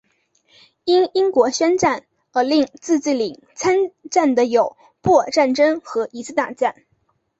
[0.83, 3.77] 因英国宣战而令自治领参
[4.09, 6.73] 战的有布尔战争和一次大战。